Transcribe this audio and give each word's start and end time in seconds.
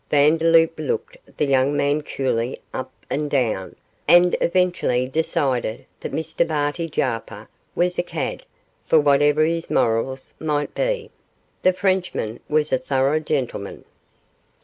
Vandeloup 0.09 0.79
looked 0.79 1.17
the 1.37 1.45
young 1.45 1.77
man 1.77 2.01
coolly 2.01 2.59
up 2.73 2.91
and 3.07 3.29
down, 3.29 3.75
and 4.07 4.35
eventually 4.41 5.07
decided 5.07 5.85
that 5.99 6.11
Mr 6.11 6.47
Barty 6.47 6.89
Jarper 6.89 7.47
was 7.75 7.99
a 7.99 8.01
'cad', 8.01 8.41
for 8.83 8.99
whatever 8.99 9.43
his 9.45 9.69
morals 9.69 10.33
might 10.39 10.73
be, 10.73 11.11
the 11.61 11.71
Frenchman 11.71 12.39
was 12.49 12.73
a 12.73 12.79
thorough 12.79 13.19
gentleman. 13.19 13.85